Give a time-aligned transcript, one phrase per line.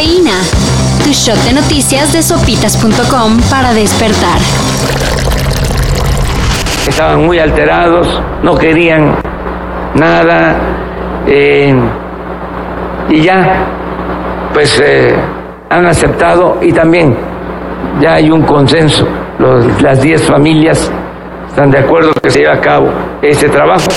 [0.00, 0.40] Cafeína.
[1.04, 4.38] Tu shot de noticias de sopitas.com para despertar.
[6.88, 8.08] Estaban muy alterados,
[8.42, 9.14] no querían
[9.94, 10.56] nada.
[11.26, 11.74] eh,
[13.10, 13.66] y ya,
[14.54, 15.14] pues eh,
[15.68, 17.14] han aceptado y también
[18.00, 19.06] ya hay un consenso.
[19.82, 20.90] Las 10 familias
[21.46, 22.88] están de acuerdo que se lleve a cabo
[23.20, 23.88] ese trabajo.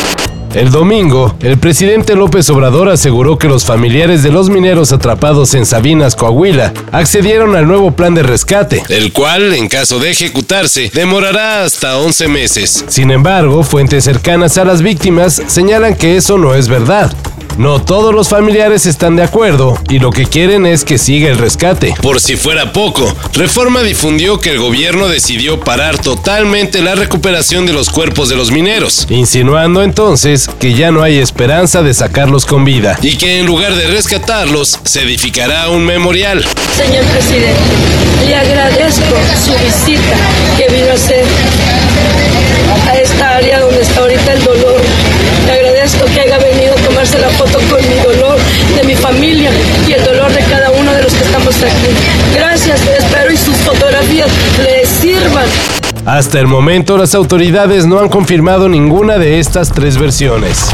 [0.53, 5.65] El domingo, el presidente López Obrador aseguró que los familiares de los mineros atrapados en
[5.65, 11.63] Sabinas, Coahuila, accedieron al nuevo plan de rescate, el cual, en caso de ejecutarse, demorará
[11.63, 12.85] hasta 11 meses.
[12.87, 17.11] Sin embargo, fuentes cercanas a las víctimas señalan que eso no es verdad.
[17.57, 21.37] No todos los familiares están de acuerdo y lo que quieren es que siga el
[21.37, 21.93] rescate.
[22.01, 27.73] Por si fuera poco, Reforma difundió que el gobierno decidió parar totalmente la recuperación de
[27.73, 32.65] los cuerpos de los mineros, insinuando entonces que ya no hay esperanza de sacarlos con
[32.65, 36.43] vida y que en lugar de rescatarlos se edificará un memorial.
[36.75, 37.59] Señor presidente,
[38.27, 40.15] le agradezco su visita
[40.57, 41.25] que vino a hacer
[42.89, 44.81] a esta área donde está ahorita el dolor.
[45.45, 48.37] Le agradezco que haya venido a tomarse la foto con mi dolor,
[48.75, 49.51] de mi familia
[49.87, 51.93] y el dolor de cada uno de los que estamos aquí.
[52.33, 54.29] Gracias, espero y sus fotografías
[54.63, 55.82] le sirvan.
[56.05, 60.67] Hasta el momento las autoridades no han confirmado ninguna de estas tres versiones.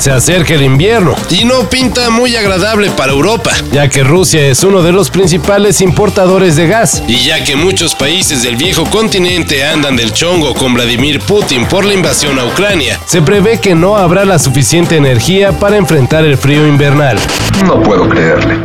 [0.00, 4.64] Se acerca el invierno y no pinta muy agradable para Europa, ya que Rusia es
[4.64, 7.02] uno de los principales importadores de gas.
[7.06, 11.84] Y ya que muchos países del viejo continente andan del chongo con Vladimir Putin por
[11.84, 16.36] la invasión a Ucrania, se prevé que no habrá la suficiente energía para enfrentar el
[16.36, 17.16] frío invernal.
[17.64, 18.56] No puedo creerle.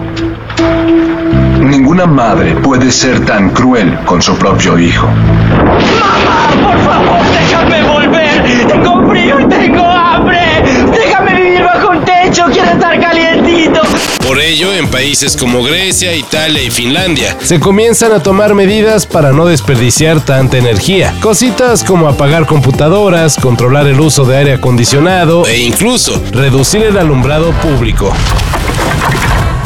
[2.01, 5.07] Ninguna madre puede ser tan cruel con su propio hijo.
[6.63, 8.67] ¡Por favor, déjame volver!
[8.67, 10.39] ¡Tengo frío y tengo hambre!
[10.91, 12.45] ¡Déjame vivir bajo un techo!
[12.51, 13.81] ¡Quiero estar calientito!
[14.25, 19.31] Por ello, en países como Grecia, Italia y Finlandia, se comienzan a tomar medidas para
[19.31, 21.13] no desperdiciar tanta energía.
[21.19, 27.51] Cositas como apagar computadoras, controlar el uso de aire acondicionado e incluso reducir el alumbrado
[27.51, 28.11] público.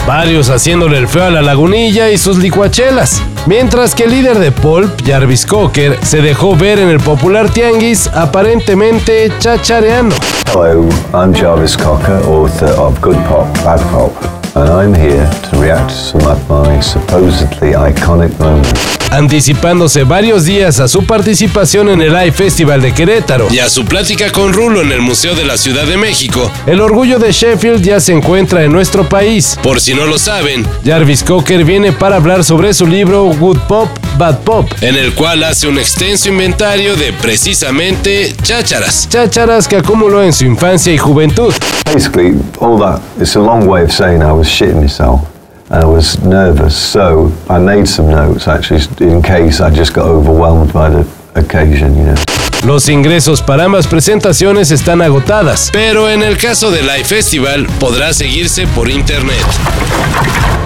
[0.05, 3.23] Varios haciéndole el feo a la lagunilla y sus licuachelas.
[3.47, 8.07] Mientras que el líder de Pulp, Jarvis Cocker, se dejó ver en el popular tianguis
[8.07, 10.15] aparentemente chachareando.
[10.53, 14.13] Hello, I'm Jarvis Cocker, author of Good Pop, Bad Pop,
[14.55, 18.94] and I'm here to react to some of my supposedly iconic moments.
[19.11, 23.85] Anticipándose varios días a su participación en el Live Festival de Querétaro y a su
[23.85, 26.51] plática con Rulo en el Museo de la Ciudad de México.
[26.65, 29.57] El orgullo de Sheffield ya se encuentra en nuestro país.
[29.61, 33.89] Por si no lo saben, Jarvis Cocker viene para hablar sobre su libro Good Pop,
[34.17, 39.07] Bad Pop, en el cual hace un extenso inventario de precisamente chácharas.
[39.09, 41.53] Chácharas que acumuló en su infancia y juventud.
[41.93, 45.34] Basically, all that, it's a long way of saying I was shitting myself.
[45.71, 50.05] And I was nervous, so I made some notes actually in case I just got
[50.05, 52.44] overwhelmed by the occasion, you know.
[52.63, 58.13] Los ingresos para ambas presentaciones están agotadas, pero en el caso del Live Festival podrá
[58.13, 59.45] seguirse por internet.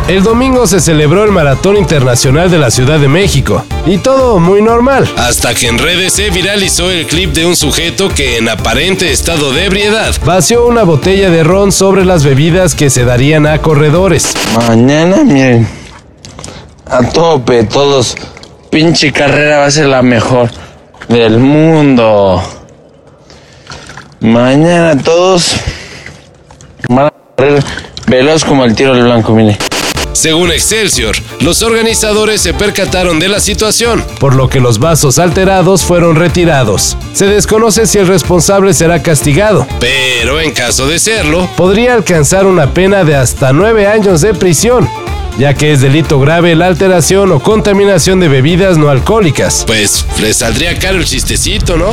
[0.08, 4.62] El domingo se celebró el Maratón Internacional de la Ciudad de México, y todo muy
[4.62, 9.12] normal, hasta que en redes se viralizó el clip de un sujeto que en aparente
[9.12, 13.62] estado de ebriedad vació una botella de ron sobre las bebidas que se darían a
[13.62, 14.34] corredores.
[14.68, 15.68] Mañana, miren,
[16.86, 18.16] a tope, todos.
[18.72, 20.50] Pinche carrera va a ser la mejor
[21.10, 22.42] del mundo.
[24.20, 25.56] Mañana todos
[26.88, 27.64] van a correr
[28.08, 29.58] veloz como el tiro al blanco, mire.
[30.14, 35.84] Según Excelsior, los organizadores se percataron de la situación, por lo que los vasos alterados
[35.84, 36.98] fueron retirados.
[37.14, 42.74] Se desconoce si el responsable será castigado, pero en caso de serlo, podría alcanzar una
[42.74, 44.90] pena de hasta nueve años de prisión,
[45.40, 49.64] ya que es delito grave la alteración o contaminación de bebidas no alcohólicas.
[49.66, 51.92] Pues le saldría caro el chistecito, ¿no?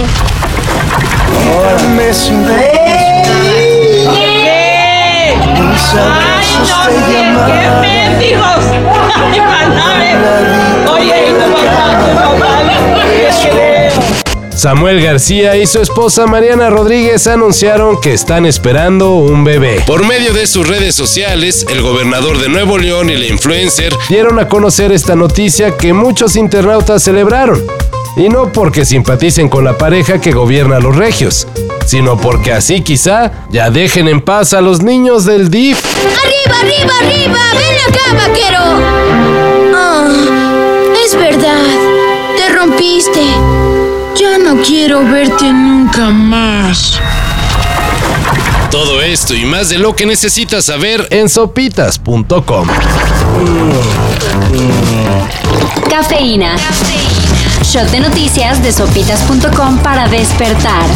[14.56, 19.82] Samuel García y su esposa Mariana Rodríguez anunciaron que están esperando un bebé.
[19.86, 24.38] Por medio de sus redes sociales, el gobernador de Nuevo León y la influencer dieron
[24.38, 27.62] a conocer esta noticia que muchos internautas celebraron.
[28.16, 31.46] Y no porque simpaticen con la pareja que gobierna a los regios,
[31.84, 35.84] sino porque así quizá ya dejen en paz a los niños del DIF.
[35.84, 37.38] ¡Arriba, arriba, arriba!
[37.52, 38.60] ¡Ven acá, vaquero!
[39.76, 40.08] Ah,
[41.04, 41.62] es verdad.
[42.38, 43.20] Te rompiste.
[44.18, 46.98] Ya no quiero verte nunca más.
[48.70, 52.68] Todo esto y más de lo que necesitas saber en sopitas.com.
[55.90, 56.56] Cafeína.
[57.62, 60.86] Shot de noticias de sopitas.com para despertar.